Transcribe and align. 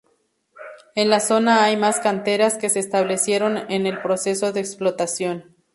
En 0.95 1.11
la 1.11 1.19
zona 1.19 1.63
hay 1.63 1.77
más 1.77 1.99
canteras 1.99 2.57
que 2.57 2.71
se 2.71 2.79
establecieron 2.79 3.59
en 3.71 3.85
el 3.85 4.01
proceso 4.01 4.51
de 4.51 4.59
explotación. 4.59 5.55